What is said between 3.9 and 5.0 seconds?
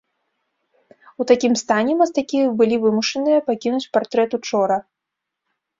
партрэт учора.